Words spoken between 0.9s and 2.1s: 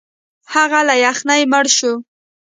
یخنۍ مړ شو.